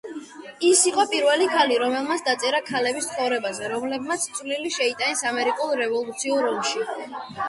ის 0.67 0.79
იყო 0.91 1.03
პირველი 1.09 1.49
ქალი, 1.55 1.75
რომელმაც 1.83 2.23
დაწერა 2.29 2.61
ქალების 2.69 3.09
ცხოვრებაზე, 3.09 3.69
რომლებმაც 3.73 4.25
წვლილი 4.39 4.73
შეიტანეს 4.79 5.21
ამერიკულ 5.33 5.75
რევოლუციურ 5.83 6.49
ომში. 6.55 6.83